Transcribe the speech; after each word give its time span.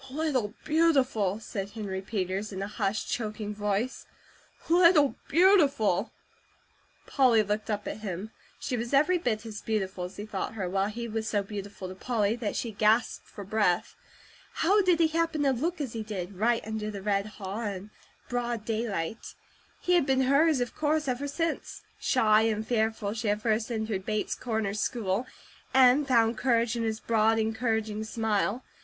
"Little 0.09 0.55
Beautiful!" 0.65 1.39
said 1.39 1.69
Henry 1.69 2.01
Peters 2.01 2.51
in 2.51 2.63
a 2.63 2.67
hushed, 2.67 3.07
choking 3.07 3.53
voice, 3.53 4.07
"Little 4.67 5.13
Beautiful!" 5.27 6.11
Polly 7.05 7.43
looked 7.43 7.69
up 7.69 7.87
at 7.87 7.99
him. 7.99 8.31
She 8.59 8.75
was 8.75 8.95
every 8.95 9.19
bit 9.19 9.45
as 9.45 9.61
beautiful 9.61 10.05
as 10.05 10.15
he 10.17 10.25
thought 10.25 10.55
her, 10.55 10.67
while 10.67 10.87
he 10.89 11.07
was 11.07 11.27
so 11.29 11.43
beautiful 11.43 11.87
to 11.87 11.93
Polly 11.93 12.35
that 12.37 12.55
she 12.55 12.71
gasped 12.71 13.27
for 13.27 13.43
breath. 13.43 13.93
How 14.53 14.81
did 14.81 14.99
he 14.99 15.09
happen 15.09 15.43
to 15.43 15.51
look 15.51 15.79
as 15.79 15.93
he 15.93 16.01
did, 16.01 16.35
right 16.35 16.65
under 16.65 16.89
the 16.89 17.03
red 17.03 17.27
haw, 17.37 17.61
in 17.61 17.91
broad 18.27 18.65
daylight? 18.65 19.35
He 19.81 19.93
had 19.93 20.07
been 20.07 20.21
hers, 20.21 20.59
of 20.59 20.73
course, 20.75 21.07
ever 21.07 21.27
since, 21.27 21.83
shy 21.99 22.41
and 22.41 22.65
fearful, 22.67 23.13
she 23.13 23.27
had 23.27 23.43
first 23.43 23.71
entered 23.71 24.07
Bates 24.07 24.33
Corners 24.33 24.79
school, 24.79 25.27
and 25.75 26.07
found 26.07 26.39
courage 26.39 26.75
in 26.75 26.81
his 26.81 26.99
broad, 26.99 27.37
encouraging 27.37 28.03
smile. 28.03 28.63